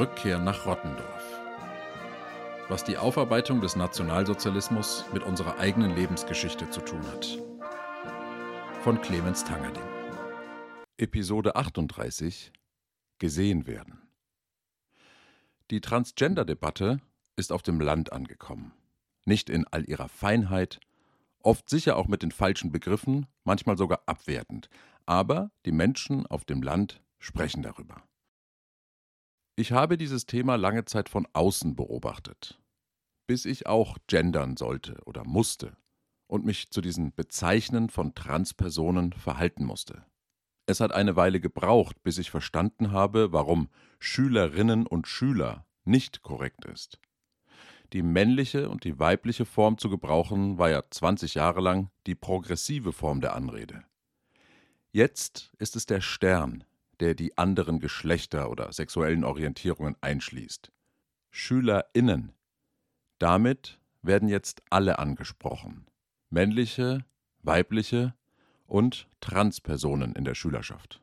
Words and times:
Rückkehr 0.00 0.38
nach 0.38 0.64
Rottendorf. 0.64 1.40
Was 2.68 2.84
die 2.84 2.96
Aufarbeitung 2.96 3.60
des 3.60 3.76
Nationalsozialismus 3.76 5.04
mit 5.12 5.22
unserer 5.24 5.58
eigenen 5.58 5.94
Lebensgeschichte 5.94 6.70
zu 6.70 6.80
tun 6.80 7.02
hat. 7.08 7.38
Von 8.82 9.00
Clemens 9.02 9.44
Tangerding. 9.44 9.82
Episode 10.96 11.54
38 11.54 12.50
Gesehen 13.18 13.66
werden. 13.66 14.00
Die 15.70 15.82
Transgender-Debatte 15.82 17.00
ist 17.36 17.52
auf 17.52 17.62
dem 17.62 17.80
Land 17.80 18.12
angekommen. 18.12 18.72
Nicht 19.26 19.50
in 19.50 19.66
all 19.66 19.84
ihrer 19.84 20.08
Feinheit, 20.08 20.80
oft 21.42 21.68
sicher 21.68 21.96
auch 21.96 22.08
mit 22.08 22.22
den 22.22 22.32
falschen 22.32 22.72
Begriffen, 22.72 23.26
manchmal 23.44 23.76
sogar 23.76 24.02
abwertend. 24.06 24.68
Aber 25.06 25.50
die 25.66 25.72
Menschen 25.72 26.26
auf 26.26 26.44
dem 26.44 26.62
Land 26.62 27.02
sprechen 27.18 27.62
darüber. 27.62 28.02
Ich 29.56 29.72
habe 29.72 29.98
dieses 29.98 30.26
Thema 30.26 30.56
lange 30.56 30.84
Zeit 30.84 31.08
von 31.08 31.26
außen 31.32 31.76
beobachtet, 31.76 32.60
bis 33.26 33.44
ich 33.44 33.66
auch 33.66 33.98
gendern 34.06 34.56
sollte 34.56 34.98
oder 35.04 35.24
musste 35.24 35.76
und 36.26 36.44
mich 36.44 36.70
zu 36.70 36.80
diesen 36.80 37.14
Bezeichnen 37.14 37.90
von 37.90 38.14
Transpersonen 38.14 39.12
verhalten 39.12 39.64
musste. 39.64 40.06
Es 40.66 40.80
hat 40.80 40.92
eine 40.92 41.16
Weile 41.16 41.40
gebraucht, 41.40 42.02
bis 42.02 42.18
ich 42.18 42.30
verstanden 42.30 42.92
habe, 42.92 43.32
warum 43.32 43.68
Schülerinnen 43.98 44.86
und 44.86 45.08
Schüler 45.08 45.66
nicht 45.84 46.22
korrekt 46.22 46.64
ist. 46.64 47.00
Die 47.92 48.02
männliche 48.02 48.68
und 48.68 48.84
die 48.84 48.98
weibliche 48.98 49.44
Form 49.44 49.78
zu 49.78 49.90
gebrauchen, 49.90 50.58
war 50.58 50.70
ja 50.70 50.82
20 50.88 51.34
Jahre 51.34 51.60
lang 51.60 51.90
die 52.06 52.14
progressive 52.14 52.92
Form 52.92 53.20
der 53.20 53.34
Anrede. 53.34 53.84
Jetzt 54.92 55.52
ist 55.58 55.76
es 55.76 55.86
der 55.86 56.00
Stern, 56.00 56.64
der 57.00 57.14
die 57.14 57.36
anderen 57.38 57.80
Geschlechter 57.80 58.50
oder 58.50 58.72
sexuellen 58.72 59.24
Orientierungen 59.24 59.96
einschließt. 60.00 60.70
SchülerInnen. 61.30 62.32
Damit 63.18 63.80
werden 64.02 64.28
jetzt 64.28 64.62
alle 64.70 64.98
angesprochen. 64.98 65.86
Männliche, 66.28 67.04
weibliche 67.42 68.14
und 68.66 69.08
Transpersonen 69.20 70.14
in 70.14 70.24
der 70.24 70.34
Schülerschaft. 70.34 71.02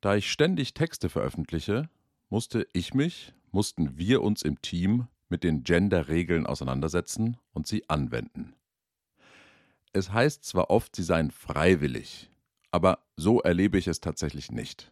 Da 0.00 0.16
ich 0.16 0.30
ständig 0.30 0.74
Texte 0.74 1.08
veröffentliche, 1.08 1.88
musste 2.28 2.66
ich 2.72 2.94
mich, 2.94 3.34
mussten 3.50 3.98
wir 3.98 4.22
uns 4.22 4.42
im 4.42 4.60
Team 4.62 5.06
mit 5.32 5.42
den 5.42 5.64
Gender-Regeln 5.64 6.46
auseinandersetzen 6.46 7.38
und 7.54 7.66
sie 7.66 7.88
anwenden. 7.88 8.54
Es 9.94 10.12
heißt 10.12 10.44
zwar 10.44 10.68
oft, 10.70 10.94
sie 10.94 11.02
seien 11.02 11.30
freiwillig, 11.30 12.30
aber 12.70 12.98
so 13.16 13.40
erlebe 13.40 13.78
ich 13.78 13.88
es 13.88 14.00
tatsächlich 14.00 14.52
nicht. 14.52 14.90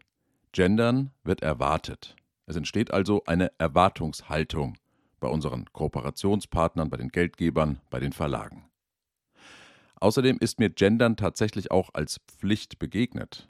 Gendern 0.53 1.11
wird 1.25 1.43
erwartet. 1.43 2.17
Es 2.47 2.57
entsteht 2.57 2.91
also 2.91 3.23
eine 3.27 3.53
Erwartungshaltung 3.59 4.79
bei 5.21 5.29
unseren 5.29 5.67
Kooperationspartnern, 5.73 6.89
bei 6.89 6.97
den 6.97 7.11
Geldgebern, 7.11 7.81
bei 7.91 8.01
den 8.01 8.13
Verlagen. 8.13 8.65
Außerdem 9.97 10.39
ist 10.41 10.59
mir 10.59 10.71
Gendern 10.71 11.17
tatsächlich 11.17 11.71
auch 11.71 11.91
als 11.93 12.19
Pflicht 12.27 12.79
begegnet. 12.79 13.47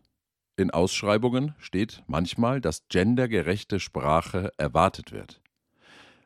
In 0.56 0.72
Ausschreibungen 0.72 1.54
steht 1.58 2.02
manchmal, 2.08 2.60
dass 2.60 2.88
gendergerechte 2.88 3.78
Sprache 3.78 4.52
erwartet 4.58 5.12
wird. 5.12 5.40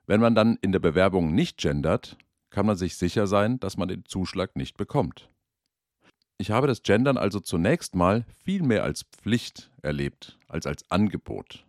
Wenn 0.07 0.21
man 0.21 0.35
dann 0.35 0.59
in 0.61 0.73
der 0.73 0.81
Bewerbung 0.81 1.35
nicht 1.35 1.59
gendert, 1.59 2.17
kann 2.51 2.67
man 2.67 2.77
sich 2.77 2.97
sicher 2.97 3.27
sein, 3.27 3.59
dass 3.61 3.77
man 3.77 3.89
den 3.89 4.05
Zuschlag 4.05 4.57
nicht 4.57 4.77
bekommt. 4.77 5.31
Ich 6.37 6.51
habe 6.51 6.67
das 6.67 6.83
Gendern 6.83 7.17
also 7.17 7.41
zunächst 7.41 7.95
mal 7.95 8.25
viel 8.45 8.63
mehr 8.63 8.85
als 8.85 9.05
Pflicht 9.05 9.71
erlebt 9.83 10.39
als 10.49 10.67
als 10.67 10.91
Angebot. 10.91 11.65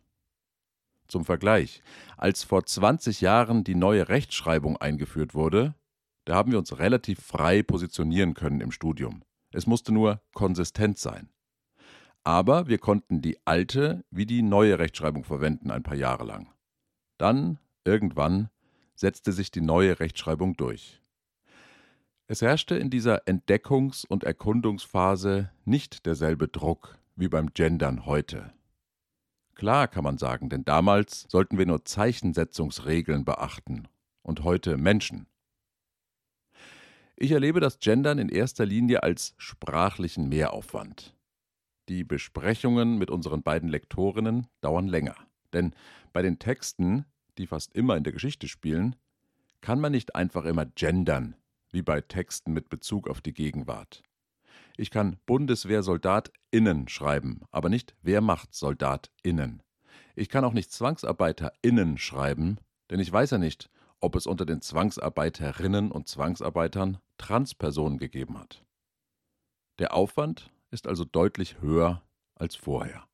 Zum 1.08 1.24
Vergleich, 1.24 1.84
als 2.18 2.44
vor 2.44 2.66
20 2.66 3.22
Jahren 3.22 3.64
die 3.64 3.76
neue 3.76 4.10
Rechtschreibung 4.10 4.78
eingeführt 4.78 5.34
wurde, 5.34 5.76
da 6.26 6.36
haben 6.36 6.52
wir 6.52 6.60
uns 6.60 6.80
relativ 6.80 7.20
frei 7.20 7.62
positionieren 7.62 8.34
können 8.34 8.62
im 8.62 8.72
Studium. 8.72 9.22
Es 9.52 9.68
musste 9.68 9.92
nur 9.92 10.22
konsistent 10.34 10.98
sein. 10.98 11.30
Aber 12.24 12.68
wir 12.68 12.80
konnten 12.80 13.22
die 13.22 13.38
alte 13.46 14.04
wie 14.10 14.26
die 14.26 14.42
neue 14.42 14.80
Rechtschreibung 14.80 15.24
verwenden 15.24 15.70
ein 15.70 15.84
paar 15.84 15.96
Jahre 15.96 16.26
lang. 16.26 16.48
Dann, 17.20 17.60
irgendwann, 17.86 18.50
setzte 18.96 19.32
sich 19.32 19.52
die 19.52 19.62
neue 19.62 20.00
Rechtschreibung 20.00 20.58
durch. 20.58 21.02
Es 22.28 22.42
herrschte 22.42 22.76
in 22.76 22.90
dieser 22.90 23.28
Entdeckungs- 23.28 24.06
und 24.08 24.24
Erkundungsphase 24.24 25.52
nicht 25.64 26.06
derselbe 26.06 26.48
Druck 26.48 26.98
wie 27.16 27.28
beim 27.28 27.54
Gendern 27.54 28.06
heute. 28.06 28.52
Klar 29.54 29.88
kann 29.88 30.04
man 30.04 30.18
sagen, 30.18 30.50
denn 30.50 30.66
damals 30.66 31.26
sollten 31.30 31.58
wir 31.58 31.66
nur 31.66 31.86
Zeichensetzungsregeln 31.86 33.24
beachten 33.24 33.88
und 34.22 34.44
heute 34.44 34.76
Menschen. 34.78 35.28
Ich 37.16 37.32
erlebe 37.32 37.62
das 37.62 37.80
Gendern 37.80 38.20
in 38.20 38.28
erster 38.28 38.66
Linie 38.66 39.04
als 39.04 39.36
sprachlichen 39.38 40.28
Mehraufwand. 40.28 41.16
Die 41.88 42.04
Besprechungen 42.04 42.98
mit 42.98 43.10
unseren 43.10 43.44
beiden 43.44 43.70
Lektorinnen 43.70 44.48
dauern 44.60 44.88
länger, 44.88 45.16
denn 45.54 45.74
bei 46.12 46.22
den 46.22 46.40
Texten, 46.40 47.06
die 47.38 47.48
fast 47.48 47.74
immer 47.76 47.98
in 47.98 48.04
der 48.04 48.14
Geschichte 48.14 48.48
spielen, 48.48 48.96
kann 49.62 49.80
man 49.80 49.92
nicht 49.92 50.16
einfach 50.16 50.46
immer 50.46 50.66
gendern 50.66 51.36
wie 51.72 51.82
bei 51.82 52.02
Texten 52.02 52.54
mit 52.54 52.70
Bezug 52.70 53.08
auf 53.10 53.22
die 53.22 53.34
Gegenwart. 53.34 54.04
Ich 54.78 54.92
kann 54.92 55.18
BundeswehrsoldatInnen 55.26 56.88
schreiben, 56.88 57.42
aber 57.52 57.70
nicht 57.70 57.96
WehrmachtssoldatInnen. 58.02 59.64
Ich 60.16 60.30
kann 60.30 60.46
auch 60.46 60.54
nicht 60.54 60.72
ZwangsarbeiterInnen 60.72 61.98
schreiben, 61.98 62.60
denn 62.90 63.00
ich 63.00 63.12
weiß 63.12 63.32
ja 63.32 63.38
nicht, 63.38 63.70
ob 64.00 64.16
es 64.16 64.28
unter 64.28 64.46
den 64.46 64.62
Zwangsarbeiterinnen 64.62 65.92
und 65.92 66.08
Zwangsarbeitern 66.08 67.00
Transpersonen 67.18 67.98
gegeben 67.98 68.38
hat. 68.38 68.64
Der 69.80 69.94
Aufwand 69.94 70.52
ist 70.72 70.88
also 70.88 71.06
deutlich 71.06 71.62
höher 71.62 72.02
als 72.36 72.56
vorher. 72.56 73.06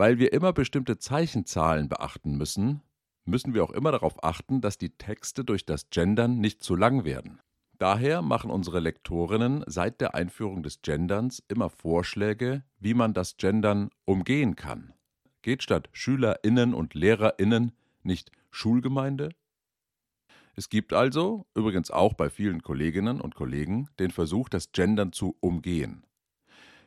Weil 0.00 0.18
wir 0.18 0.32
immer 0.32 0.54
bestimmte 0.54 0.96
Zeichenzahlen 0.96 1.90
beachten 1.90 2.38
müssen, 2.38 2.80
müssen 3.26 3.52
wir 3.52 3.62
auch 3.62 3.70
immer 3.70 3.92
darauf 3.92 4.24
achten, 4.24 4.62
dass 4.62 4.78
die 4.78 4.96
Texte 4.96 5.44
durch 5.44 5.66
das 5.66 5.90
Gendern 5.90 6.38
nicht 6.38 6.62
zu 6.62 6.74
lang 6.74 7.04
werden. 7.04 7.38
Daher 7.76 8.22
machen 8.22 8.50
unsere 8.50 8.80
Lektorinnen 8.80 9.62
seit 9.66 10.00
der 10.00 10.14
Einführung 10.14 10.62
des 10.62 10.80
Genderns 10.80 11.42
immer 11.48 11.68
Vorschläge, 11.68 12.64
wie 12.78 12.94
man 12.94 13.12
das 13.12 13.36
Gendern 13.36 13.90
umgehen 14.06 14.56
kann. 14.56 14.94
Geht 15.42 15.62
statt 15.62 15.90
Schülerinnen 15.92 16.72
und 16.72 16.94
Lehrerinnen 16.94 17.72
nicht 18.02 18.32
Schulgemeinde? 18.50 19.34
Es 20.54 20.70
gibt 20.70 20.94
also, 20.94 21.44
übrigens 21.54 21.90
auch 21.90 22.14
bei 22.14 22.30
vielen 22.30 22.62
Kolleginnen 22.62 23.20
und 23.20 23.34
Kollegen, 23.34 23.90
den 23.98 24.12
Versuch, 24.12 24.48
das 24.48 24.72
Gendern 24.72 25.12
zu 25.12 25.36
umgehen. 25.40 26.06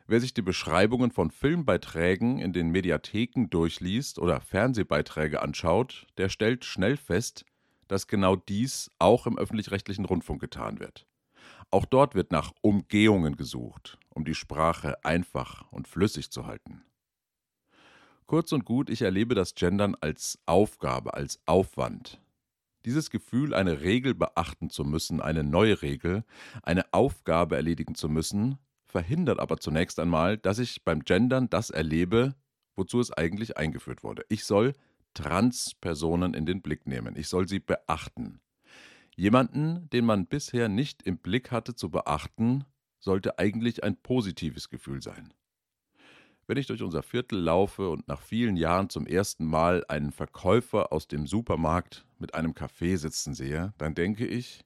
Wer 0.06 0.20
sich 0.20 0.34
die 0.34 0.42
Beschreibungen 0.42 1.10
von 1.10 1.30
Filmbeiträgen 1.30 2.38
in 2.38 2.52
den 2.52 2.68
Mediatheken 2.68 3.46
durchliest 3.48 4.18
oder 4.18 4.42
Fernsehbeiträge 4.42 5.40
anschaut, 5.40 6.06
der 6.18 6.28
stellt 6.28 6.66
schnell 6.66 6.98
fest, 6.98 7.46
dass 7.88 8.06
genau 8.06 8.36
dies 8.36 8.90
auch 8.98 9.26
im 9.26 9.38
öffentlich-rechtlichen 9.38 10.04
Rundfunk 10.04 10.42
getan 10.42 10.78
wird. 10.78 11.06
Auch 11.70 11.86
dort 11.86 12.14
wird 12.14 12.32
nach 12.32 12.52
Umgehungen 12.60 13.36
gesucht, 13.36 13.98
um 14.10 14.26
die 14.26 14.34
Sprache 14.34 15.02
einfach 15.06 15.72
und 15.72 15.88
flüssig 15.88 16.30
zu 16.30 16.46
halten. 16.46 16.84
Kurz 18.26 18.52
und 18.52 18.66
gut, 18.66 18.90
ich 18.90 19.00
erlebe 19.00 19.34
das 19.34 19.54
Gendern 19.54 19.96
als 19.98 20.38
Aufgabe, 20.44 21.14
als 21.14 21.40
Aufwand. 21.46 22.20
Dieses 22.84 23.08
Gefühl, 23.08 23.54
eine 23.54 23.80
Regel 23.80 24.14
beachten 24.14 24.68
zu 24.68 24.84
müssen, 24.84 25.22
eine 25.22 25.44
neue 25.44 25.80
Regel, 25.80 26.24
eine 26.62 26.84
Aufgabe 26.92 27.56
erledigen 27.56 27.94
zu 27.94 28.10
müssen, 28.10 28.58
verhindert 28.94 29.40
aber 29.40 29.58
zunächst 29.58 29.98
einmal, 29.98 30.38
dass 30.38 30.60
ich 30.60 30.84
beim 30.84 31.00
Gendern 31.00 31.50
das 31.50 31.70
erlebe, 31.70 32.36
wozu 32.76 33.00
es 33.00 33.10
eigentlich 33.10 33.56
eingeführt 33.56 34.04
wurde. 34.04 34.24
Ich 34.28 34.44
soll 34.44 34.72
Transpersonen 35.14 36.32
in 36.32 36.46
den 36.46 36.62
Blick 36.62 36.86
nehmen. 36.86 37.16
Ich 37.16 37.26
soll 37.26 37.48
sie 37.48 37.58
beachten. 37.58 38.40
Jemanden, 39.16 39.90
den 39.90 40.04
man 40.04 40.26
bisher 40.26 40.68
nicht 40.68 41.02
im 41.02 41.18
Blick 41.18 41.50
hatte 41.50 41.74
zu 41.74 41.90
beachten, 41.90 42.66
sollte 43.00 43.36
eigentlich 43.40 43.82
ein 43.82 43.96
positives 43.96 44.68
Gefühl 44.68 45.02
sein. 45.02 45.34
Wenn 46.46 46.56
ich 46.56 46.68
durch 46.68 46.82
unser 46.82 47.02
Viertel 47.02 47.40
laufe 47.40 47.90
und 47.90 48.06
nach 48.06 48.22
vielen 48.22 48.56
Jahren 48.56 48.90
zum 48.90 49.08
ersten 49.08 49.44
Mal 49.44 49.84
einen 49.88 50.12
Verkäufer 50.12 50.92
aus 50.92 51.08
dem 51.08 51.26
Supermarkt 51.26 52.06
mit 52.20 52.36
einem 52.36 52.54
Kaffee 52.54 52.94
sitzen 52.94 53.34
sehe, 53.34 53.74
dann 53.76 53.96
denke 53.96 54.24
ich, 54.24 54.64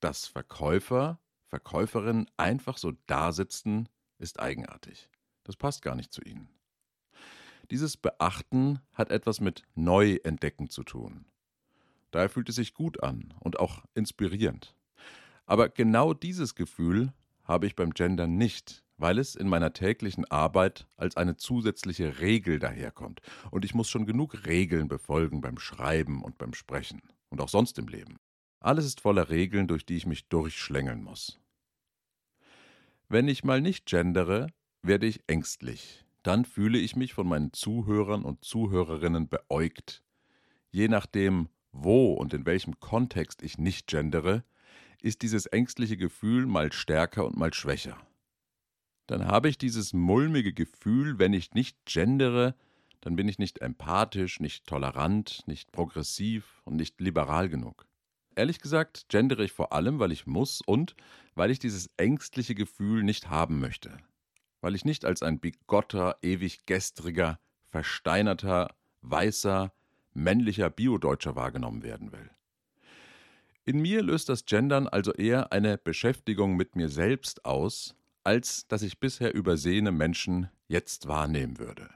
dass 0.00 0.26
Verkäufer 0.26 1.18
Verkäuferinnen 1.50 2.30
einfach 2.36 2.78
so 2.78 2.92
dasitzen, 3.06 3.88
ist 4.18 4.40
eigenartig. 4.40 5.10
Das 5.44 5.56
passt 5.56 5.82
gar 5.82 5.96
nicht 5.96 6.12
zu 6.12 6.22
ihnen. 6.22 6.48
Dieses 7.70 7.96
Beachten 7.96 8.80
hat 8.94 9.10
etwas 9.10 9.40
mit 9.40 9.64
Neuentdecken 9.74 10.70
zu 10.70 10.84
tun. 10.84 11.24
Daher 12.12 12.28
fühlt 12.28 12.48
es 12.48 12.56
sich 12.56 12.72
gut 12.74 13.02
an 13.02 13.34
und 13.40 13.58
auch 13.58 13.84
inspirierend. 13.94 14.74
Aber 15.46 15.68
genau 15.68 16.14
dieses 16.14 16.54
Gefühl 16.54 17.12
habe 17.42 17.66
ich 17.66 17.74
beim 17.74 17.90
Gendern 17.94 18.36
nicht, 18.36 18.84
weil 18.96 19.18
es 19.18 19.34
in 19.34 19.48
meiner 19.48 19.72
täglichen 19.72 20.24
Arbeit 20.30 20.86
als 20.96 21.16
eine 21.16 21.36
zusätzliche 21.36 22.20
Regel 22.20 22.60
daherkommt. 22.60 23.22
Und 23.50 23.64
ich 23.64 23.74
muss 23.74 23.88
schon 23.88 24.06
genug 24.06 24.46
Regeln 24.46 24.86
befolgen 24.86 25.40
beim 25.40 25.58
Schreiben 25.58 26.22
und 26.22 26.38
beim 26.38 26.54
Sprechen 26.54 27.00
und 27.28 27.40
auch 27.40 27.48
sonst 27.48 27.78
im 27.78 27.88
Leben. 27.88 28.18
Alles 28.60 28.84
ist 28.84 29.00
voller 29.00 29.30
Regeln, 29.30 29.68
durch 29.68 29.86
die 29.86 29.96
ich 29.96 30.06
mich 30.06 30.28
durchschlängeln 30.28 31.02
muss. 31.02 31.39
Wenn 33.12 33.26
ich 33.26 33.42
mal 33.42 33.60
nicht 33.60 33.86
gendere, 33.86 34.52
werde 34.82 35.06
ich 35.06 35.24
ängstlich. 35.26 36.04
Dann 36.22 36.44
fühle 36.44 36.78
ich 36.78 36.94
mich 36.94 37.12
von 37.12 37.26
meinen 37.26 37.52
Zuhörern 37.52 38.22
und 38.24 38.44
Zuhörerinnen 38.44 39.28
beäugt. 39.28 40.04
Je 40.70 40.86
nachdem, 40.86 41.48
wo 41.72 42.12
und 42.12 42.32
in 42.34 42.46
welchem 42.46 42.78
Kontext 42.78 43.42
ich 43.42 43.58
nicht 43.58 43.88
gendere, 43.88 44.44
ist 45.02 45.22
dieses 45.22 45.46
ängstliche 45.46 45.96
Gefühl 45.96 46.46
mal 46.46 46.72
stärker 46.72 47.26
und 47.26 47.36
mal 47.36 47.52
schwächer. 47.52 47.96
Dann 49.08 49.26
habe 49.26 49.48
ich 49.48 49.58
dieses 49.58 49.92
mulmige 49.92 50.52
Gefühl, 50.52 51.18
wenn 51.18 51.32
ich 51.32 51.50
nicht 51.52 51.84
gendere, 51.86 52.54
dann 53.00 53.16
bin 53.16 53.26
ich 53.26 53.40
nicht 53.40 53.60
empathisch, 53.60 54.38
nicht 54.38 54.68
tolerant, 54.68 55.42
nicht 55.48 55.72
progressiv 55.72 56.62
und 56.64 56.76
nicht 56.76 57.00
liberal 57.00 57.48
genug. 57.48 57.89
Ehrlich 58.40 58.60
gesagt 58.60 59.10
gendere 59.10 59.44
ich 59.44 59.52
vor 59.52 59.74
allem, 59.74 59.98
weil 59.98 60.12
ich 60.12 60.26
muss 60.26 60.62
und 60.62 60.96
weil 61.34 61.50
ich 61.50 61.58
dieses 61.58 61.90
ängstliche 61.98 62.54
Gefühl 62.54 63.02
nicht 63.02 63.28
haben 63.28 63.60
möchte. 63.60 63.98
Weil 64.62 64.74
ich 64.74 64.86
nicht 64.86 65.04
als 65.04 65.22
ein 65.22 65.40
bigotter, 65.40 66.16
ewig 66.22 66.64
gestriger, 66.64 67.38
versteinerter, 67.68 68.74
weißer, 69.02 69.74
männlicher 70.14 70.70
Biodeutscher 70.70 71.36
wahrgenommen 71.36 71.82
werden 71.82 72.12
will. 72.12 72.30
In 73.66 73.82
mir 73.82 74.02
löst 74.02 74.30
das 74.30 74.46
Gendern 74.46 74.88
also 74.88 75.12
eher 75.12 75.52
eine 75.52 75.76
Beschäftigung 75.76 76.56
mit 76.56 76.76
mir 76.76 76.88
selbst 76.88 77.44
aus, 77.44 77.94
als 78.24 78.66
dass 78.68 78.80
ich 78.80 79.00
bisher 79.00 79.34
übersehene 79.34 79.92
Menschen 79.92 80.48
jetzt 80.66 81.08
wahrnehmen 81.08 81.58
würde. 81.58 81.90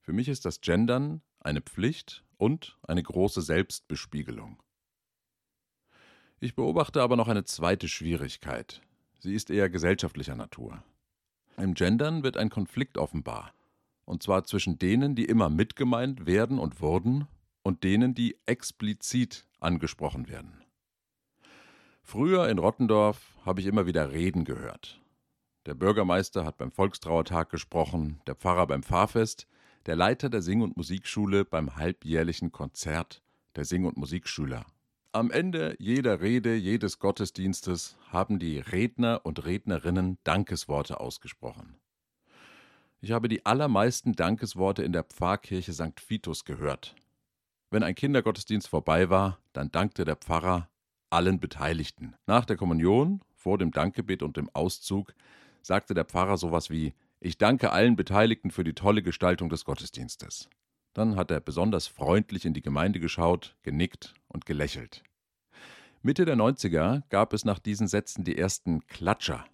Für 0.00 0.12
mich 0.12 0.26
ist 0.26 0.44
das 0.46 0.62
Gendern 0.62 1.22
eine 1.38 1.60
Pflicht 1.60 2.24
und 2.38 2.76
eine 2.82 3.04
große 3.04 3.40
Selbstbespiegelung. 3.40 4.60
Ich 6.42 6.54
beobachte 6.54 7.02
aber 7.02 7.16
noch 7.16 7.28
eine 7.28 7.44
zweite 7.44 7.86
Schwierigkeit. 7.86 8.80
Sie 9.18 9.34
ist 9.34 9.50
eher 9.50 9.68
gesellschaftlicher 9.68 10.34
Natur. 10.34 10.82
Im 11.58 11.74
Gendern 11.74 12.22
wird 12.22 12.38
ein 12.38 12.48
Konflikt 12.48 12.96
offenbar, 12.96 13.52
und 14.06 14.22
zwar 14.22 14.44
zwischen 14.44 14.78
denen, 14.78 15.14
die 15.14 15.26
immer 15.26 15.50
mitgemeint 15.50 16.24
werden 16.24 16.58
und 16.58 16.80
wurden, 16.80 17.28
und 17.62 17.84
denen, 17.84 18.14
die 18.14 18.38
explizit 18.46 19.46
angesprochen 19.58 20.28
werden. 20.28 20.64
Früher 22.02 22.48
in 22.48 22.58
Rottendorf 22.58 23.36
habe 23.44 23.60
ich 23.60 23.66
immer 23.66 23.84
wieder 23.84 24.10
Reden 24.10 24.44
gehört. 24.44 24.98
Der 25.66 25.74
Bürgermeister 25.74 26.46
hat 26.46 26.56
beim 26.56 26.72
Volkstrauertag 26.72 27.50
gesprochen, 27.50 28.22
der 28.26 28.34
Pfarrer 28.34 28.66
beim 28.66 28.82
Pfarrfest, 28.82 29.46
der 29.84 29.94
Leiter 29.94 30.30
der 30.30 30.40
Sing- 30.40 30.62
und 30.62 30.78
Musikschule 30.78 31.44
beim 31.44 31.76
halbjährlichen 31.76 32.50
Konzert 32.50 33.22
der 33.56 33.66
Sing- 33.66 33.84
und 33.84 33.98
Musikschüler. 33.98 34.64
Am 35.12 35.32
Ende 35.32 35.74
jeder 35.80 36.20
Rede, 36.20 36.54
jedes 36.54 37.00
Gottesdienstes 37.00 37.98
haben 38.10 38.38
die 38.38 38.60
Redner 38.60 39.22
und 39.24 39.44
Rednerinnen 39.44 40.18
Dankesworte 40.22 41.00
ausgesprochen. 41.00 41.80
Ich 43.00 43.10
habe 43.10 43.28
die 43.28 43.44
allermeisten 43.44 44.12
Dankesworte 44.12 44.84
in 44.84 44.92
der 44.92 45.02
Pfarrkirche 45.02 45.72
St. 45.72 46.00
Vitus 46.08 46.44
gehört. 46.44 46.94
Wenn 47.70 47.82
ein 47.82 47.96
Kindergottesdienst 47.96 48.68
vorbei 48.68 49.10
war, 49.10 49.40
dann 49.52 49.72
dankte 49.72 50.04
der 50.04 50.14
Pfarrer 50.14 50.68
allen 51.10 51.40
Beteiligten. 51.40 52.14
Nach 52.26 52.44
der 52.44 52.56
Kommunion, 52.56 53.20
vor 53.34 53.58
dem 53.58 53.72
Dankgebet 53.72 54.22
und 54.22 54.36
dem 54.36 54.48
Auszug 54.50 55.12
sagte 55.60 55.92
der 55.92 56.04
Pfarrer 56.04 56.36
sowas 56.36 56.70
wie 56.70 56.94
Ich 57.18 57.36
danke 57.36 57.72
allen 57.72 57.96
Beteiligten 57.96 58.52
für 58.52 58.62
die 58.62 58.74
tolle 58.74 59.02
Gestaltung 59.02 59.48
des 59.48 59.64
Gottesdienstes. 59.64 60.48
Dann 60.92 61.16
hat 61.16 61.30
er 61.30 61.40
besonders 61.40 61.86
freundlich 61.86 62.44
in 62.44 62.54
die 62.54 62.62
Gemeinde 62.62 63.00
geschaut, 63.00 63.56
genickt 63.62 64.14
und 64.28 64.46
gelächelt. 64.46 65.02
Mitte 66.02 66.24
der 66.24 66.36
90er 66.36 67.02
gab 67.10 67.32
es 67.32 67.44
nach 67.44 67.58
diesen 67.58 67.86
Sätzen 67.86 68.24
die 68.24 68.38
ersten 68.38 68.86
Klatscher. 68.86 69.44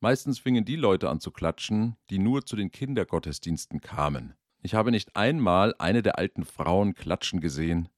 Meistens 0.00 0.40
fingen 0.40 0.64
die 0.64 0.76
Leute 0.76 1.08
an 1.08 1.20
zu 1.20 1.30
klatschen, 1.30 1.96
die 2.10 2.18
nur 2.18 2.44
zu 2.44 2.56
den 2.56 2.72
Kindergottesdiensten 2.72 3.80
kamen. 3.80 4.34
Ich 4.60 4.74
habe 4.74 4.90
nicht 4.90 5.16
einmal 5.16 5.74
eine 5.78 6.02
der 6.02 6.18
alten 6.18 6.44
Frauen 6.44 6.94
klatschen 6.94 7.40
gesehen, 7.40 7.88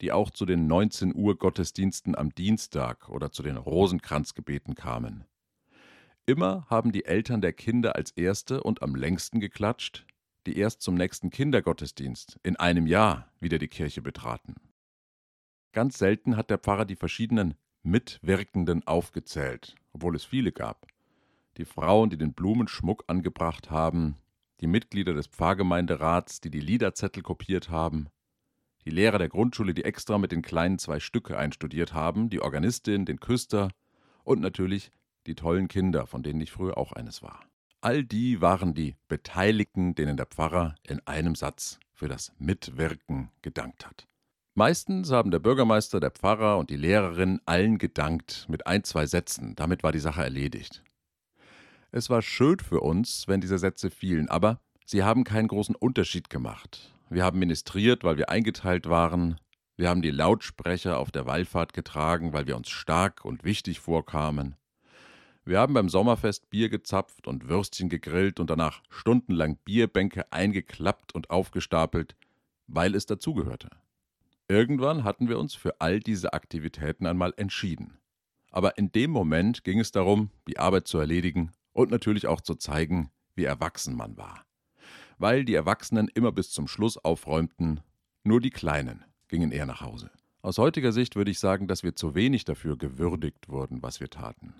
die 0.00 0.10
auch 0.10 0.30
zu 0.30 0.44
den 0.44 0.66
19 0.66 1.14
Uhr 1.14 1.38
Gottesdiensten 1.38 2.16
am 2.16 2.34
Dienstag 2.34 3.08
oder 3.08 3.30
zu 3.30 3.44
den 3.44 3.56
Rosenkranzgebeten 3.56 4.74
kamen. 4.74 5.24
Immer 6.26 6.66
haben 6.68 6.90
die 6.90 7.04
Eltern 7.04 7.40
der 7.40 7.52
Kinder 7.52 7.94
als 7.94 8.10
erste 8.12 8.62
und 8.62 8.82
am 8.82 8.96
längsten 8.96 9.38
geklatscht, 9.38 10.04
die 10.46 10.56
erst 10.58 10.82
zum 10.82 10.94
nächsten 10.94 11.30
Kindergottesdienst 11.30 12.38
in 12.42 12.56
einem 12.56 12.86
Jahr 12.86 13.30
wieder 13.40 13.58
die 13.58 13.68
Kirche 13.68 14.02
betraten. 14.02 14.54
Ganz 15.72 15.98
selten 15.98 16.36
hat 16.36 16.50
der 16.50 16.58
Pfarrer 16.58 16.84
die 16.84 16.96
verschiedenen 16.96 17.54
Mitwirkenden 17.82 18.86
aufgezählt, 18.86 19.74
obwohl 19.92 20.14
es 20.14 20.24
viele 20.24 20.52
gab. 20.52 20.86
Die 21.56 21.64
Frauen, 21.64 22.10
die 22.10 22.18
den 22.18 22.34
Blumenschmuck 22.34 23.04
angebracht 23.06 23.70
haben, 23.70 24.16
die 24.60 24.66
Mitglieder 24.66 25.14
des 25.14 25.26
Pfarrgemeinderats, 25.26 26.40
die 26.40 26.50
die 26.50 26.60
Liederzettel 26.60 27.22
kopiert 27.22 27.68
haben, 27.68 28.08
die 28.84 28.90
Lehrer 28.90 29.18
der 29.18 29.28
Grundschule, 29.28 29.74
die 29.74 29.84
extra 29.84 30.18
mit 30.18 30.32
den 30.32 30.42
Kleinen 30.42 30.78
zwei 30.78 31.00
Stücke 31.00 31.38
einstudiert 31.38 31.92
haben, 31.92 32.30
die 32.30 32.40
Organistin, 32.40 33.04
den 33.04 33.20
Küster 33.20 33.70
und 34.24 34.40
natürlich 34.40 34.90
die 35.26 35.34
tollen 35.34 35.68
Kinder, 35.68 36.06
von 36.06 36.22
denen 36.22 36.40
ich 36.40 36.52
früher 36.52 36.78
auch 36.78 36.92
eines 36.92 37.22
war. 37.22 37.44
All 37.84 38.04
die 38.04 38.40
waren 38.40 38.74
die 38.74 38.94
Beteiligten, 39.08 39.96
denen 39.96 40.16
der 40.16 40.26
Pfarrer 40.26 40.76
in 40.84 41.04
einem 41.04 41.34
Satz 41.34 41.80
für 41.92 42.06
das 42.06 42.32
Mitwirken 42.38 43.32
gedankt 43.42 43.86
hat. 43.86 44.06
Meistens 44.54 45.10
haben 45.10 45.32
der 45.32 45.40
Bürgermeister, 45.40 45.98
der 45.98 46.12
Pfarrer 46.12 46.58
und 46.58 46.70
die 46.70 46.76
Lehrerin 46.76 47.40
allen 47.44 47.78
gedankt 47.78 48.46
mit 48.48 48.68
ein, 48.68 48.84
zwei 48.84 49.06
Sätzen, 49.06 49.56
damit 49.56 49.82
war 49.82 49.90
die 49.90 49.98
Sache 49.98 50.22
erledigt. 50.22 50.84
Es 51.90 52.08
war 52.08 52.22
schön 52.22 52.60
für 52.60 52.82
uns, 52.82 53.26
wenn 53.26 53.40
diese 53.40 53.58
Sätze 53.58 53.90
fielen, 53.90 54.28
aber 54.28 54.60
sie 54.86 55.02
haben 55.02 55.24
keinen 55.24 55.48
großen 55.48 55.74
Unterschied 55.74 56.30
gemacht. 56.30 56.94
Wir 57.10 57.24
haben 57.24 57.40
ministriert, 57.40 58.04
weil 58.04 58.16
wir 58.16 58.28
eingeteilt 58.28 58.88
waren. 58.88 59.40
Wir 59.76 59.88
haben 59.88 60.02
die 60.02 60.12
Lautsprecher 60.12 60.98
auf 60.98 61.10
der 61.10 61.26
Wallfahrt 61.26 61.72
getragen, 61.72 62.32
weil 62.32 62.46
wir 62.46 62.56
uns 62.56 62.70
stark 62.70 63.24
und 63.24 63.42
wichtig 63.42 63.80
vorkamen. 63.80 64.54
Wir 65.44 65.58
haben 65.58 65.74
beim 65.74 65.88
Sommerfest 65.88 66.50
Bier 66.50 66.68
gezapft 66.68 67.26
und 67.26 67.48
Würstchen 67.48 67.88
gegrillt 67.88 68.38
und 68.38 68.48
danach 68.48 68.80
stundenlang 68.90 69.56
Bierbänke 69.64 70.30
eingeklappt 70.32 71.14
und 71.14 71.30
aufgestapelt, 71.30 72.14
weil 72.68 72.94
es 72.94 73.06
dazugehörte. 73.06 73.70
Irgendwann 74.46 75.02
hatten 75.02 75.28
wir 75.28 75.40
uns 75.40 75.54
für 75.54 75.80
all 75.80 75.98
diese 75.98 76.32
Aktivitäten 76.32 77.06
einmal 77.06 77.34
entschieden. 77.36 77.98
Aber 78.52 78.78
in 78.78 78.92
dem 78.92 79.10
Moment 79.10 79.64
ging 79.64 79.80
es 79.80 79.90
darum, 79.90 80.30
die 80.46 80.58
Arbeit 80.58 80.86
zu 80.86 80.98
erledigen 80.98 81.50
und 81.72 81.90
natürlich 81.90 82.28
auch 82.28 82.40
zu 82.40 82.54
zeigen, 82.54 83.10
wie 83.34 83.44
erwachsen 83.44 83.96
man 83.96 84.16
war. 84.16 84.44
Weil 85.18 85.44
die 85.44 85.54
Erwachsenen 85.54 86.08
immer 86.08 86.30
bis 86.30 86.50
zum 86.50 86.68
Schluss 86.68 86.98
aufräumten, 86.98 87.80
nur 88.22 88.40
die 88.40 88.50
Kleinen 88.50 89.04
gingen 89.26 89.50
eher 89.50 89.66
nach 89.66 89.80
Hause. 89.80 90.10
Aus 90.42 90.58
heutiger 90.58 90.92
Sicht 90.92 91.16
würde 91.16 91.30
ich 91.30 91.40
sagen, 91.40 91.66
dass 91.66 91.82
wir 91.82 91.96
zu 91.96 92.14
wenig 92.14 92.44
dafür 92.44 92.76
gewürdigt 92.76 93.48
wurden, 93.48 93.82
was 93.82 94.00
wir 94.00 94.10
taten. 94.10 94.54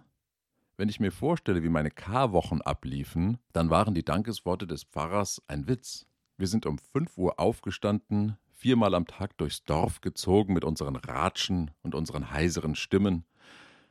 Wenn 0.83 0.89
ich 0.89 0.99
mir 0.99 1.12
vorstelle, 1.12 1.62
wie 1.62 1.69
meine 1.69 1.93
Karwochen 1.93 2.61
abliefen, 2.61 3.39
dann 3.53 3.71
waren 3.71 3.95
die 3.95 4.05
Dankesworte 4.05 4.67
des 4.67 4.83
Pfarrers 4.83 5.41
ein 5.47 5.69
Witz. 5.69 6.07
Wir 6.39 6.49
sind 6.49 6.67
um 6.67 6.77
5 6.77 7.17
Uhr 7.19 7.39
aufgestanden, 7.39 8.37
viermal 8.51 8.97
am 8.97 9.07
Tag 9.07 9.39
durchs 9.39 9.62
Dorf 9.62 10.01
gezogen 10.01 10.55
mit 10.55 10.65
unseren 10.65 10.97
Ratschen 10.97 11.71
und 11.83 11.95
unseren 11.95 12.33
heiseren 12.33 12.75
Stimmen, 12.75 13.25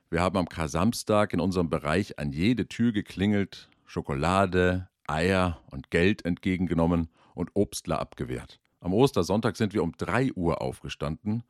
wir 0.10 0.20
haben 0.20 0.38
am 0.38 0.50
Kar-Samstag 0.50 1.32
in 1.32 1.40
unserem 1.40 1.70
Bereich 1.70 2.20
an 2.20 2.34
jede 2.34 2.68
Tür 2.68 2.92
geklingelt, 2.92 3.70
Schokolade, 3.86 4.90
Eier 5.08 5.62
und 5.72 5.92
Geld 5.92 6.26
entgegengenommen 6.26 7.08
und 7.36 7.52
Obstler 7.54 8.02
abgewehrt. 8.02 8.60
Am 8.82 8.94
Ostersonntag 8.94 9.56
sind 9.56 9.74
wir 9.74 9.84
um 9.84 9.94
3 9.98 10.34
Uhr 10.34 10.62
aufgestanden, 10.62 11.44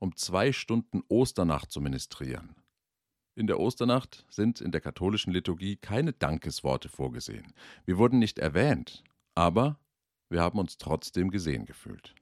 um 0.00 0.16
zwei 0.16 0.50
Stunden 0.52 1.04
Osternacht 1.06 1.70
zu 1.70 1.80
ministrieren. 1.80 2.56
In 3.40 3.46
der 3.46 3.58
Osternacht 3.58 4.26
sind 4.28 4.60
in 4.60 4.70
der 4.70 4.82
katholischen 4.82 5.32
Liturgie 5.32 5.76
keine 5.76 6.12
Dankesworte 6.12 6.90
vorgesehen. 6.90 7.54
Wir 7.86 7.96
wurden 7.96 8.18
nicht 8.18 8.38
erwähnt, 8.38 9.02
aber 9.34 9.78
wir 10.28 10.42
haben 10.42 10.58
uns 10.58 10.76
trotzdem 10.76 11.30
gesehen 11.30 11.64
gefühlt. 11.64 12.14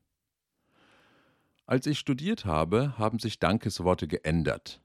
Als 1.66 1.88
ich 1.88 1.98
studiert 1.98 2.44
habe, 2.44 2.96
haben 2.98 3.18
sich 3.18 3.40
Dankesworte 3.40 4.06
geändert. 4.06 4.80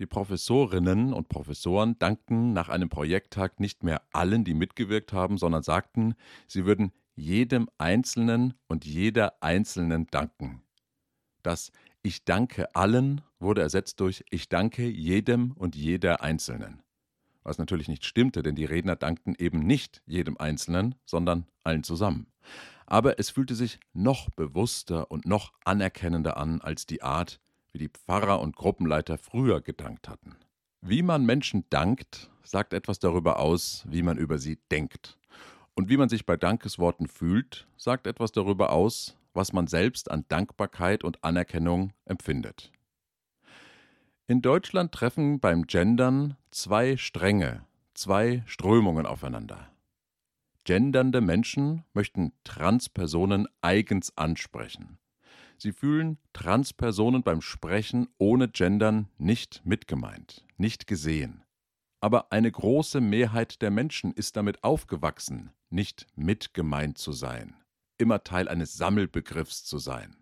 Die 0.00 0.06
Professorinnen 0.06 1.12
und 1.12 1.28
Professoren 1.28 1.96
dankten 2.00 2.52
nach 2.52 2.70
einem 2.70 2.88
Projekttag 2.88 3.60
nicht 3.60 3.84
mehr 3.84 4.02
allen, 4.12 4.42
die 4.42 4.54
mitgewirkt 4.54 5.12
haben, 5.12 5.38
sondern 5.38 5.62
sagten, 5.62 6.16
sie 6.48 6.66
würden 6.66 6.90
jedem 7.14 7.70
Einzelnen 7.78 8.54
und 8.66 8.84
jeder 8.84 9.40
Einzelnen 9.44 10.08
danken. 10.08 10.60
Das 11.44 11.70
Ich 12.02 12.24
danke 12.24 12.74
allen 12.76 13.22
wurde 13.40 13.62
ersetzt 13.62 14.00
durch 14.00 14.24
Ich 14.30 14.48
danke 14.48 14.86
jedem 14.88 15.52
und 15.52 15.74
jeder 15.74 16.22
Einzelnen. 16.22 16.82
Was 17.42 17.58
natürlich 17.58 17.88
nicht 17.88 18.04
stimmte, 18.04 18.42
denn 18.42 18.54
die 18.54 18.64
Redner 18.64 18.96
dankten 18.96 19.34
eben 19.36 19.60
nicht 19.60 20.02
jedem 20.06 20.36
Einzelnen, 20.38 20.94
sondern 21.04 21.46
allen 21.64 21.82
zusammen. 21.82 22.26
Aber 22.86 23.18
es 23.18 23.30
fühlte 23.30 23.54
sich 23.54 23.80
noch 23.92 24.30
bewusster 24.30 25.10
und 25.10 25.26
noch 25.26 25.52
anerkennender 25.64 26.36
an 26.36 26.60
als 26.60 26.86
die 26.86 27.02
Art, 27.02 27.40
wie 27.72 27.78
die 27.78 27.88
Pfarrer 27.88 28.40
und 28.40 28.56
Gruppenleiter 28.56 29.18
früher 29.18 29.60
gedankt 29.60 30.08
hatten. 30.08 30.36
Wie 30.80 31.02
man 31.02 31.26
Menschen 31.26 31.64
dankt, 31.68 32.30
sagt 32.44 32.72
etwas 32.72 32.98
darüber 32.98 33.40
aus, 33.40 33.84
wie 33.88 34.02
man 34.02 34.16
über 34.16 34.38
sie 34.38 34.58
denkt. 34.70 35.18
Und 35.74 35.88
wie 35.88 35.96
man 35.96 36.08
sich 36.08 36.24
bei 36.24 36.36
Dankesworten 36.36 37.08
fühlt, 37.08 37.66
sagt 37.76 38.06
etwas 38.06 38.32
darüber 38.32 38.72
aus, 38.72 39.17
was 39.38 39.52
man 39.52 39.68
selbst 39.68 40.10
an 40.10 40.24
Dankbarkeit 40.28 41.04
und 41.04 41.22
Anerkennung 41.22 41.92
empfindet. 42.04 42.72
In 44.26 44.42
Deutschland 44.42 44.92
treffen 44.92 45.38
beim 45.38 45.66
Gendern 45.66 46.36
zwei 46.50 46.96
Stränge, 46.96 47.64
zwei 47.94 48.42
Strömungen 48.46 49.06
aufeinander. 49.06 49.70
Gendernde 50.64 51.20
Menschen 51.20 51.84
möchten 51.94 52.32
Transpersonen 52.42 53.46
eigens 53.62 54.14
ansprechen. 54.18 54.98
Sie 55.56 55.72
fühlen 55.72 56.18
Transpersonen 56.32 57.22
beim 57.22 57.40
Sprechen 57.40 58.08
ohne 58.18 58.48
Gendern 58.48 59.08
nicht 59.18 59.62
mitgemeint, 59.64 60.44
nicht 60.56 60.88
gesehen. 60.88 61.44
Aber 62.00 62.32
eine 62.32 62.50
große 62.50 63.00
Mehrheit 63.00 63.62
der 63.62 63.70
Menschen 63.70 64.12
ist 64.12 64.36
damit 64.36 64.64
aufgewachsen, 64.64 65.52
nicht 65.70 66.06
mitgemeint 66.16 66.98
zu 66.98 67.12
sein, 67.12 67.54
immer 67.98 68.24
Teil 68.24 68.48
eines 68.48 68.74
Sammelbegriffs 68.74 69.64
zu 69.64 69.78
sein. 69.78 70.16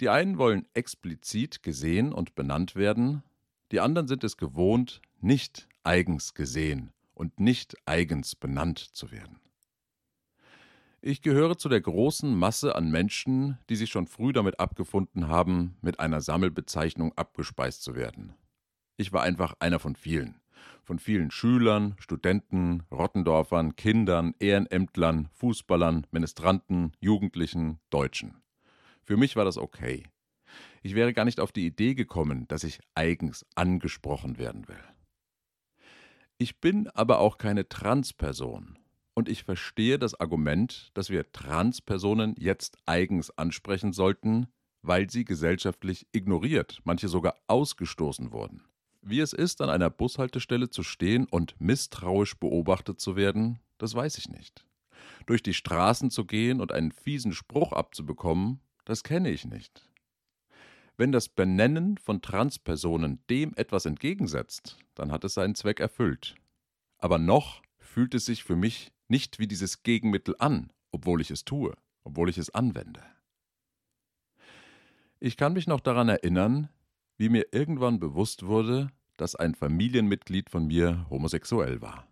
Die 0.00 0.08
einen 0.08 0.38
wollen 0.38 0.66
explizit 0.74 1.62
gesehen 1.62 2.12
und 2.12 2.34
benannt 2.34 2.74
werden, 2.74 3.22
die 3.72 3.80
anderen 3.80 4.08
sind 4.08 4.24
es 4.24 4.36
gewohnt, 4.36 5.00
nicht 5.20 5.68
eigens 5.84 6.34
gesehen 6.34 6.92
und 7.14 7.38
nicht 7.38 7.76
eigens 7.86 8.34
benannt 8.34 8.78
zu 8.78 9.10
werden. 9.10 9.40
Ich 11.02 11.22
gehöre 11.22 11.56
zu 11.56 11.68
der 11.68 11.80
großen 11.80 12.34
Masse 12.34 12.74
an 12.74 12.90
Menschen, 12.90 13.58
die 13.70 13.76
sich 13.76 13.90
schon 13.90 14.06
früh 14.06 14.32
damit 14.32 14.60
abgefunden 14.60 15.28
haben, 15.28 15.76
mit 15.80 15.98
einer 15.98 16.20
Sammelbezeichnung 16.20 17.16
abgespeist 17.16 17.82
zu 17.82 17.94
werden. 17.94 18.34
Ich 18.98 19.12
war 19.12 19.22
einfach 19.22 19.54
einer 19.60 19.78
von 19.78 19.96
vielen. 19.96 20.39
Von 20.82 20.98
vielen 20.98 21.30
Schülern, 21.30 21.94
Studenten, 21.98 22.82
Rottendorfern, 22.90 23.76
Kindern, 23.76 24.34
Ehrenämtlern, 24.38 25.28
Fußballern, 25.34 26.06
Ministranten, 26.10 26.92
Jugendlichen, 27.00 27.78
Deutschen. 27.90 28.42
Für 29.02 29.16
mich 29.16 29.36
war 29.36 29.44
das 29.44 29.56
okay. 29.56 30.04
Ich 30.82 30.94
wäre 30.94 31.12
gar 31.12 31.24
nicht 31.24 31.40
auf 31.40 31.52
die 31.52 31.66
Idee 31.66 31.94
gekommen, 31.94 32.48
dass 32.48 32.64
ich 32.64 32.80
eigens 32.94 33.46
angesprochen 33.54 34.38
werden 34.38 34.68
will. 34.68 34.82
Ich 36.38 36.60
bin 36.60 36.88
aber 36.88 37.18
auch 37.18 37.36
keine 37.36 37.68
Transperson 37.68 38.78
und 39.14 39.28
ich 39.28 39.44
verstehe 39.44 39.98
das 39.98 40.18
Argument, 40.18 40.90
dass 40.94 41.10
wir 41.10 41.30
Transpersonen 41.32 42.34
jetzt 42.38 42.78
eigens 42.86 43.36
ansprechen 43.36 43.92
sollten, 43.92 44.46
weil 44.82 45.10
sie 45.10 45.26
gesellschaftlich 45.26 46.06
ignoriert, 46.12 46.80
manche 46.84 47.08
sogar 47.08 47.34
ausgestoßen 47.46 48.32
wurden. 48.32 48.64
Wie 49.02 49.20
es 49.20 49.32
ist, 49.32 49.62
an 49.62 49.70
einer 49.70 49.90
Bushaltestelle 49.90 50.68
zu 50.68 50.82
stehen 50.82 51.26
und 51.26 51.58
misstrauisch 51.60 52.36
beobachtet 52.36 53.00
zu 53.00 53.16
werden, 53.16 53.58
das 53.78 53.94
weiß 53.94 54.18
ich 54.18 54.28
nicht. 54.28 54.64
Durch 55.26 55.42
die 55.42 55.54
Straßen 55.54 56.10
zu 56.10 56.26
gehen 56.26 56.60
und 56.60 56.72
einen 56.72 56.92
fiesen 56.92 57.32
Spruch 57.32 57.72
abzubekommen, 57.72 58.60
das 58.84 59.02
kenne 59.02 59.30
ich 59.30 59.46
nicht. 59.46 59.88
Wenn 60.96 61.12
das 61.12 61.30
Benennen 61.30 61.96
von 61.96 62.20
Transpersonen 62.20 63.24
dem 63.30 63.54
etwas 63.56 63.86
entgegensetzt, 63.86 64.76
dann 64.94 65.12
hat 65.12 65.24
es 65.24 65.32
seinen 65.32 65.54
Zweck 65.54 65.80
erfüllt. 65.80 66.34
Aber 66.98 67.18
noch 67.18 67.62
fühlt 67.78 68.14
es 68.14 68.26
sich 68.26 68.44
für 68.44 68.56
mich 68.56 68.92
nicht 69.08 69.38
wie 69.38 69.48
dieses 69.48 69.82
Gegenmittel 69.82 70.36
an, 70.38 70.70
obwohl 70.92 71.22
ich 71.22 71.30
es 71.30 71.46
tue, 71.46 71.74
obwohl 72.04 72.28
ich 72.28 72.36
es 72.36 72.54
anwende. 72.54 73.02
Ich 75.20 75.38
kann 75.38 75.54
mich 75.54 75.66
noch 75.66 75.80
daran 75.80 76.08
erinnern, 76.08 76.68
wie 77.20 77.28
mir 77.28 77.48
irgendwann 77.52 78.00
bewusst 78.00 78.46
wurde, 78.46 78.88
dass 79.18 79.36
ein 79.36 79.54
Familienmitglied 79.54 80.48
von 80.48 80.66
mir 80.66 81.04
homosexuell 81.10 81.82
war. 81.82 82.08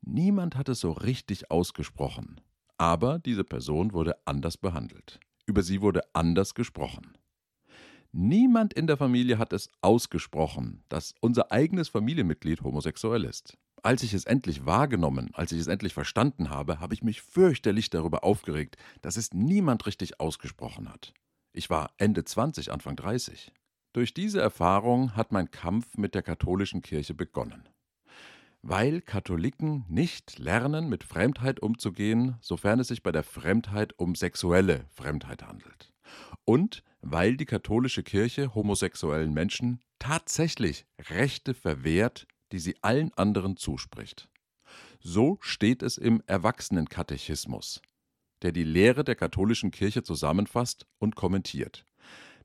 Niemand 0.00 0.56
hat 0.56 0.68
es 0.68 0.80
so 0.80 0.90
richtig 0.90 1.52
ausgesprochen, 1.52 2.40
aber 2.78 3.20
diese 3.20 3.44
Person 3.44 3.92
wurde 3.92 4.16
anders 4.24 4.56
behandelt. 4.56 5.20
Über 5.46 5.62
sie 5.62 5.82
wurde 5.82 6.02
anders 6.14 6.54
gesprochen. 6.54 7.16
Niemand 8.10 8.74
in 8.74 8.88
der 8.88 8.96
Familie 8.96 9.38
hat 9.38 9.52
es 9.52 9.70
ausgesprochen, 9.82 10.82
dass 10.88 11.14
unser 11.20 11.52
eigenes 11.52 11.88
Familienmitglied 11.88 12.62
homosexuell 12.62 13.22
ist. 13.22 13.56
Als 13.84 14.02
ich 14.02 14.14
es 14.14 14.24
endlich 14.24 14.66
wahrgenommen, 14.66 15.30
als 15.34 15.52
ich 15.52 15.60
es 15.60 15.68
endlich 15.68 15.94
verstanden 15.94 16.50
habe, 16.50 16.80
habe 16.80 16.92
ich 16.92 17.04
mich 17.04 17.22
fürchterlich 17.22 17.88
darüber 17.88 18.24
aufgeregt, 18.24 18.78
dass 19.00 19.16
es 19.16 19.32
niemand 19.32 19.86
richtig 19.86 20.18
ausgesprochen 20.18 20.88
hat. 20.88 21.14
Ich 21.52 21.70
war 21.70 21.92
Ende 21.98 22.24
20, 22.24 22.72
Anfang 22.72 22.96
30. 22.96 23.52
Durch 23.92 24.12
diese 24.12 24.40
Erfahrung 24.40 25.16
hat 25.16 25.32
mein 25.32 25.50
Kampf 25.50 25.96
mit 25.96 26.14
der 26.14 26.22
katholischen 26.22 26.82
Kirche 26.82 27.14
begonnen. 27.14 27.68
Weil 28.60 29.00
Katholiken 29.00 29.84
nicht 29.88 30.38
lernen, 30.38 30.88
mit 30.88 31.04
Fremdheit 31.04 31.60
umzugehen, 31.60 32.36
sofern 32.40 32.80
es 32.80 32.88
sich 32.88 33.02
bei 33.02 33.12
der 33.12 33.22
Fremdheit 33.22 33.94
um 33.98 34.14
sexuelle 34.14 34.84
Fremdheit 34.90 35.42
handelt. 35.42 35.92
Und 36.44 36.82
weil 37.00 37.36
die 37.36 37.46
katholische 37.46 38.02
Kirche 38.02 38.54
homosexuellen 38.54 39.32
Menschen 39.32 39.80
tatsächlich 39.98 40.86
Rechte 40.98 41.54
verwehrt, 41.54 42.26
die 42.52 42.58
sie 42.58 42.76
allen 42.82 43.12
anderen 43.14 43.56
zuspricht. 43.56 44.28
So 45.00 45.38
steht 45.40 45.82
es 45.82 45.96
im 45.96 46.22
Erwachsenenkatechismus, 46.26 47.80
der 48.42 48.52
die 48.52 48.64
Lehre 48.64 49.04
der 49.04 49.14
katholischen 49.14 49.70
Kirche 49.70 50.02
zusammenfasst 50.02 50.86
und 50.98 51.14
kommentiert. 51.14 51.84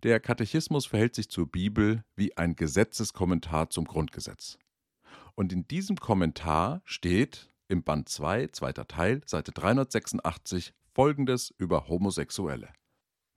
Der 0.04 0.20
Katechismus 0.20 0.86
verhält 0.86 1.16
sich 1.16 1.30
zur 1.30 1.50
Bibel 1.50 2.04
wie 2.18 2.36
ein 2.36 2.58
Gesetzeskommentar 2.58 3.70
zum 3.70 3.86
Grundgesetz. 3.86 4.58
Und 5.36 5.54
in 5.54 5.66
diesem 5.66 5.96
Kommentar 5.96 6.82
steht 6.84 7.54
im 7.70 7.84
Band 7.84 8.10
2, 8.10 8.48
zweiter 8.48 8.86
Teil, 8.86 9.22
Seite 9.26 9.54
386 9.54 10.74
folgendes 10.92 11.54
über 11.58 11.88
Homosexuelle. 11.88 12.74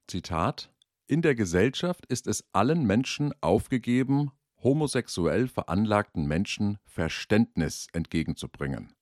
Zitat 0.08 0.72
In 1.06 1.22
der 1.22 1.36
Gesellschaft 1.36 2.04
ist 2.06 2.26
es 2.26 2.44
allen 2.52 2.84
Menschen 2.84 3.32
aufgegeben, 3.40 4.32
homosexuell 4.60 5.46
veranlagten 5.46 6.26
Menschen 6.26 6.78
Verständnis 6.84 7.86
entgegenzubringen. 7.92 8.92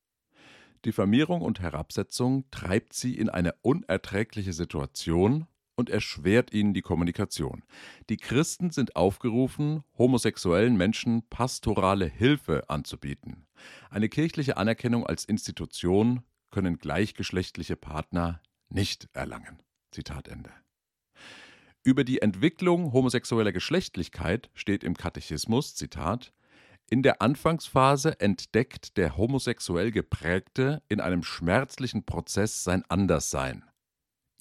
Diffamierung 0.85 1.40
und 1.40 1.61
Herabsetzung 1.61 2.44
treibt 2.50 2.92
sie 2.92 3.16
in 3.16 3.30
eine 3.30 3.54
unerträgliche 3.62 4.52
Situation 4.52 5.47
und 5.76 5.90
erschwert 5.90 6.52
ihnen 6.52 6.74
die 6.74 6.82
Kommunikation. 6.82 7.62
Die 8.08 8.16
Christen 8.16 8.70
sind 8.70 8.96
aufgerufen, 8.96 9.82
homosexuellen 9.98 10.76
Menschen 10.76 11.28
pastorale 11.28 12.06
Hilfe 12.06 12.68
anzubieten. 12.68 13.46
Eine 13.90 14.08
kirchliche 14.08 14.56
Anerkennung 14.56 15.06
als 15.06 15.24
Institution 15.24 16.22
können 16.50 16.78
gleichgeschlechtliche 16.78 17.76
Partner 17.76 18.40
nicht 18.68 19.08
erlangen. 19.12 19.60
Zitat 19.90 20.28
Ende. 20.28 20.50
Über 21.82 22.04
die 22.04 22.22
Entwicklung 22.22 22.92
homosexueller 22.92 23.52
Geschlechtlichkeit 23.52 24.50
steht 24.54 24.84
im 24.84 24.96
Katechismus, 24.96 25.74
Zitat, 25.74 26.32
in 26.90 27.02
der 27.02 27.22
Anfangsphase 27.22 28.20
entdeckt 28.20 28.96
der 28.96 29.16
homosexuell 29.16 29.90
geprägte 29.90 30.82
in 30.88 31.00
einem 31.00 31.22
schmerzlichen 31.22 32.04
Prozess 32.04 32.62
sein 32.62 32.84
Anderssein. 32.88 33.64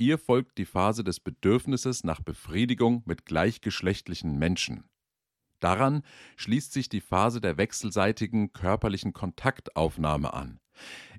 Ihr 0.03 0.17
folgt 0.17 0.57
die 0.57 0.65
Phase 0.65 1.05
des 1.05 1.21
Bedürfnisses 1.21 2.03
nach 2.03 2.19
Befriedigung 2.19 3.03
mit 3.05 3.25
gleichgeschlechtlichen 3.25 4.37
Menschen. 4.37 4.83
Daran 5.61 6.03
schließt 6.35 6.73
sich 6.73 6.89
die 6.89 6.99
Phase 6.99 7.39
der 7.39 7.55
wechselseitigen 7.55 8.51
körperlichen 8.51 9.13
Kontaktaufnahme 9.13 10.33
an. 10.33 10.59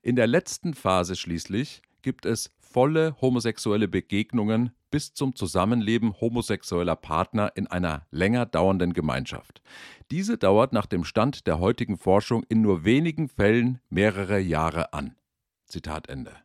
In 0.03 0.17
der 0.17 0.27
letzten 0.27 0.75
Phase 0.75 1.17
schließlich 1.17 1.81
gibt 2.03 2.27
es 2.27 2.51
volle 2.59 3.17
homosexuelle 3.23 3.89
Begegnungen 3.89 4.73
bis 4.91 5.15
zum 5.15 5.35
Zusammenleben 5.35 6.21
homosexueller 6.21 6.97
Partner 6.97 7.53
in 7.55 7.67
einer 7.67 8.07
länger 8.11 8.45
dauernden 8.45 8.93
Gemeinschaft. 8.93 9.63
Diese 10.11 10.37
dauert 10.37 10.75
nach 10.75 10.85
dem 10.85 11.05
Stand 11.05 11.47
der 11.47 11.59
heutigen 11.59 11.97
Forschung 11.97 12.45
in 12.51 12.61
nur 12.61 12.85
wenigen 12.85 13.31
Fällen 13.31 13.81
mehrere 13.89 14.41
Jahre 14.41 14.93
an. 14.93 15.17
Zitat 15.65 16.11
Ende. 16.11 16.37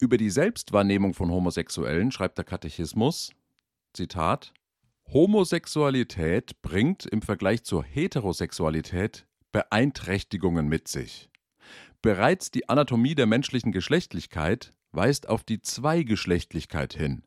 Über 0.00 0.16
die 0.16 0.30
Selbstwahrnehmung 0.30 1.14
von 1.14 1.30
Homosexuellen 1.30 2.10
schreibt 2.10 2.36
der 2.38 2.44
Katechismus, 2.44 3.32
Zitat, 3.92 4.52
Homosexualität 5.12 6.60
bringt 6.62 7.06
im 7.06 7.22
Vergleich 7.22 7.62
zur 7.62 7.84
Heterosexualität 7.84 9.26
Beeinträchtigungen 9.52 10.66
mit 10.66 10.88
sich. 10.88 11.30
Bereits 12.02 12.50
die 12.50 12.68
Anatomie 12.68 13.14
der 13.14 13.26
menschlichen 13.26 13.70
Geschlechtlichkeit 13.70 14.74
weist 14.90 15.28
auf 15.28 15.44
die 15.44 15.60
Zweigeschlechtlichkeit 15.60 16.94
hin. 16.94 17.22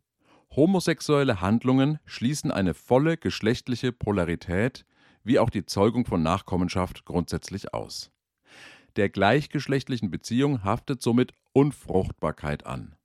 Homosexuelle 0.55 1.39
Handlungen 1.39 1.99
schließen 2.05 2.51
eine 2.51 2.73
volle 2.73 3.17
geschlechtliche 3.17 3.91
Polarität 3.91 4.85
wie 5.23 5.39
auch 5.39 5.49
die 5.49 5.65
Zeugung 5.65 6.05
von 6.05 6.21
Nachkommenschaft 6.21 7.05
grundsätzlich 7.05 7.73
aus. 7.73 8.11
Der 8.97 9.09
gleichgeschlechtlichen 9.09 10.09
Beziehung 10.09 10.63
haftet 10.63 11.03
somit 11.03 11.31
Unfruchtbarkeit 11.53 12.65
an. 12.65 12.95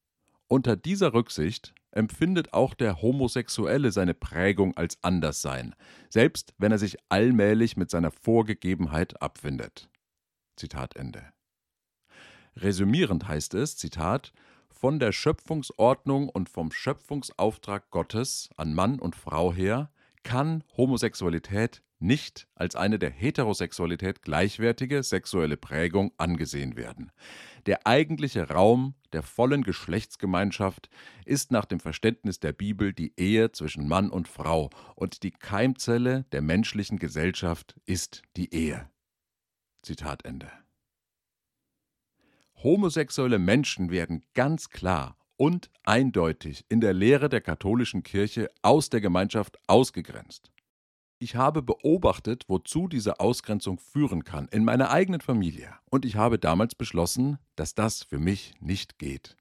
Unter 0.49 0.75
dieser 0.75 1.13
Rücksicht 1.13 1.75
empfindet 1.91 2.55
auch 2.55 2.73
der 2.73 3.03
Homosexuelle 3.03 3.93
seine 3.93 4.15
Prägung 4.15 4.75
als 4.75 4.99
Anderssein, 5.03 5.75
selbst 6.09 6.55
wenn 6.57 6.73
er 6.73 6.79
sich 6.79 6.97
allmählich 7.11 7.77
mit 7.77 7.91
seiner 7.91 8.11
Vorgegebenheit 8.11 9.21
abfindet. 9.21 9.91
Zitat 10.57 10.97
Ende. 10.97 11.25
Resümierend 12.57 13.29
heißt 13.29 13.53
es, 13.55 13.77
Zitat, 13.77 14.33
von 14.71 14.99
der 14.99 15.13
Schöpfungsordnung 15.13 16.31
und 16.31 16.49
vom 16.49 16.73
Schöpfungsauftrag 16.73 17.91
Gottes 17.91 18.49
an 18.57 18.73
Mann 18.73 18.99
und 18.99 19.15
Frau 19.15 19.53
her 19.53 19.91
kann 20.23 20.65
Homosexualität 20.75 21.83
nicht 22.03 22.49
als 22.55 22.77
eine 22.77 22.99
der 22.99 23.11
Heterosexualität 23.11 24.23
gleichwertige 24.23 25.03
sexuelle 25.03 25.57
Prägung 25.57 26.13
angesehen 26.19 26.77
werden. 26.77 27.13
Der 27.67 27.87
eigentliche 27.87 28.49
Raum 28.49 28.95
der 29.13 29.23
vollen 29.23 29.63
Geschlechtsgemeinschaft 29.63 30.91
ist 31.25 31.51
nach 31.51 31.65
dem 31.65 31.81
Verständnis 31.81 32.41
der 32.41 32.53
Bibel 32.53 32.93
die 32.93 33.13
Ehe 33.17 33.53
zwischen 33.53 33.87
Mann 33.87 34.11
und 34.11 34.29
Frau, 34.29 34.71
und 34.97 35.23
die 35.23 35.31
Keimzelle 35.31 36.25
der 36.33 36.43
menschlichen 36.43 36.99
Gesellschaft 36.99 37.77
ist 37.87 38.23
die 38.37 38.53
Ehe. 38.53 38.89
Zitat 39.83 40.25
Ende. 40.25 40.51
Homosexuelle 42.63 43.39
Menschen 43.39 43.91
werden 43.91 44.25
ganz 44.35 44.71
klar 44.71 45.17
und 45.37 45.71
eindeutig 45.83 46.65
in 46.69 46.81
der 46.81 46.93
Lehre 46.93 47.29
der 47.29 47.41
katholischen 47.41 48.05
Kirche 48.05 48.49
aus 48.63 48.91
der 48.91 49.01
Gemeinschaft 49.01 49.59
ausgegrenzt. 49.67 50.53
Ich 51.23 51.37
habe 51.37 51.63
beobachtet, 51.63 52.47
wozu 52.49 52.89
diese 52.89 53.21
Ausgrenzung 53.21 53.79
führen 53.79 54.25
kann 54.25 54.49
in 54.49 54.65
meiner 54.65 54.91
eigenen 54.91 55.21
Familie, 55.21 55.73
und 55.89 56.05
ich 56.05 56.17
habe 56.17 56.37
damals 56.37 56.75
beschlossen, 56.75 57.39
dass 57.55 57.77
das 57.77 58.03
für 58.03 58.19
mich 58.19 58.55
nicht 58.59 58.99
geht. 58.99 59.37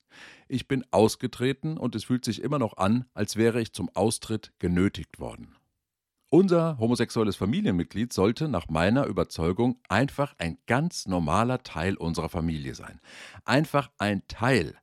Ich 0.48 0.68
bin 0.68 0.86
ausgetreten 0.92 1.78
und 1.78 1.96
es 1.96 2.04
fühlt 2.04 2.24
sich 2.24 2.44
immer 2.44 2.60
noch 2.60 2.78
an, 2.78 3.06
als 3.16 3.36
wäre 3.36 3.60
ich 3.60 3.74
zum 3.74 3.90
Austritt 3.96 4.54
genötigt 4.60 5.20
worden. 5.20 5.56
Unser 6.30 6.78
homosexuelles 6.78 7.36
Familienmitglied 7.36 8.14
sollte 8.14 8.48
nach 8.48 8.70
meiner 8.70 9.08
Überzeugung 9.08 9.80
einfach 9.90 10.36
ein 10.38 10.60
ganz 10.68 11.08
normaler 11.08 11.64
Teil 11.64 11.98
unserer 11.98 12.30
Familie 12.30 12.76
sein. 12.76 13.02
Einfach 13.44 13.90
ein 13.98 14.22
Teil. 14.28 14.76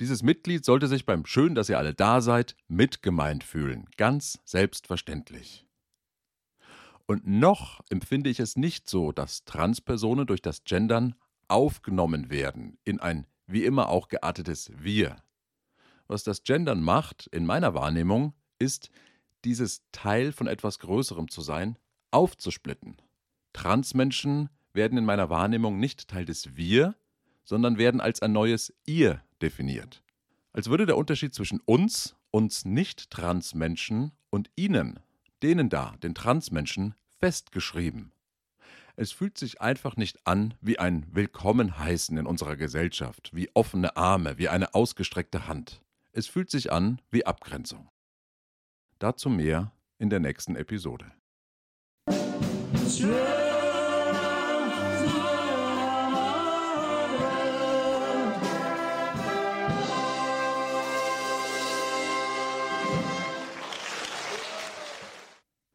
Dieses 0.00 0.22
Mitglied 0.22 0.64
sollte 0.64 0.88
sich 0.88 1.04
beim 1.04 1.26
Schön, 1.26 1.54
dass 1.54 1.68
ihr 1.68 1.76
alle 1.76 1.92
da 1.92 2.22
seid, 2.22 2.56
mitgemeint 2.68 3.44
fühlen. 3.44 3.84
Ganz 3.98 4.38
selbstverständlich. 4.46 5.67
Und 7.08 7.26
noch 7.26 7.80
empfinde 7.88 8.28
ich 8.28 8.38
es 8.38 8.56
nicht 8.56 8.86
so, 8.86 9.12
dass 9.12 9.46
Transpersonen 9.46 10.26
durch 10.26 10.42
das 10.42 10.64
Gendern 10.64 11.14
aufgenommen 11.48 12.28
werden 12.28 12.76
in 12.84 13.00
ein 13.00 13.26
wie 13.46 13.64
immer 13.64 13.88
auch 13.88 14.08
geartetes 14.08 14.70
Wir. 14.76 15.16
Was 16.06 16.22
das 16.22 16.42
Gendern 16.42 16.82
macht, 16.82 17.26
in 17.28 17.46
meiner 17.46 17.72
Wahrnehmung, 17.72 18.34
ist, 18.58 18.90
dieses 19.46 19.80
Teil 19.90 20.32
von 20.32 20.48
etwas 20.48 20.80
Größerem 20.80 21.28
zu 21.28 21.40
sein, 21.40 21.78
aufzusplitten. 22.10 23.00
Transmenschen 23.54 24.50
werden 24.74 24.98
in 24.98 25.06
meiner 25.06 25.30
Wahrnehmung 25.30 25.80
nicht 25.80 26.08
Teil 26.08 26.26
des 26.26 26.56
Wir, 26.56 26.94
sondern 27.42 27.78
werden 27.78 28.02
als 28.02 28.20
ein 28.20 28.32
neues 28.32 28.74
Ihr 28.84 29.22
definiert. 29.40 30.02
Als 30.52 30.68
würde 30.68 30.84
der 30.84 30.98
Unterschied 30.98 31.32
zwischen 31.32 31.60
uns, 31.60 32.16
uns 32.30 32.66
Nicht-Transmenschen 32.66 34.12
und 34.28 34.50
Ihnen, 34.56 35.00
denen 35.42 35.68
da, 35.68 35.94
den 36.02 36.14
Transmenschen, 36.14 36.94
festgeschrieben. 37.18 38.12
Es 38.96 39.12
fühlt 39.12 39.38
sich 39.38 39.60
einfach 39.60 39.96
nicht 39.96 40.26
an 40.26 40.54
wie 40.60 40.78
ein 40.78 41.06
Willkommenheißen 41.12 42.16
in 42.18 42.26
unserer 42.26 42.56
Gesellschaft, 42.56 43.30
wie 43.32 43.48
offene 43.54 43.96
Arme, 43.96 44.38
wie 44.38 44.48
eine 44.48 44.74
ausgestreckte 44.74 45.46
Hand. 45.46 45.82
Es 46.12 46.26
fühlt 46.26 46.50
sich 46.50 46.72
an 46.72 47.00
wie 47.10 47.24
Abgrenzung. 47.24 47.88
Dazu 48.98 49.30
mehr 49.30 49.72
in 49.98 50.10
der 50.10 50.18
nächsten 50.18 50.56
Episode. 50.56 51.12